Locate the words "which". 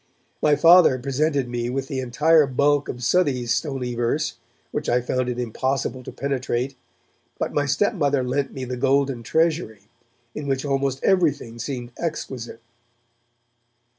4.71-4.89, 10.47-10.65